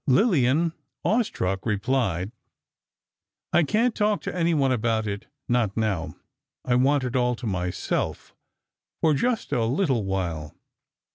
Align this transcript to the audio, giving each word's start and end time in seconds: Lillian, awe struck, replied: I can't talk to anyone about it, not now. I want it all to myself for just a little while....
Lillian, 0.07 0.73
awe 1.03 1.21
struck, 1.21 1.63
replied: 1.63 2.31
I 3.53 3.61
can't 3.61 3.93
talk 3.93 4.21
to 4.21 4.35
anyone 4.35 4.71
about 4.71 5.05
it, 5.05 5.27
not 5.47 5.77
now. 5.77 6.15
I 6.65 6.73
want 6.73 7.03
it 7.03 7.15
all 7.15 7.35
to 7.35 7.45
myself 7.45 8.33
for 8.99 9.13
just 9.13 9.53
a 9.53 9.63
little 9.65 10.03
while.... 10.03 10.55